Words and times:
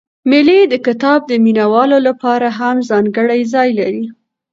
مېلې 0.29 0.59
د 0.67 0.73
کتاب 0.85 1.19
د 1.27 1.31
مینه 1.43 1.65
والو 1.73 1.97
له 2.07 2.13
پاره 2.21 2.49
هم 2.59 2.77
ځانګړى 2.89 3.39
ځای 3.53 3.69
لري. 3.79 4.03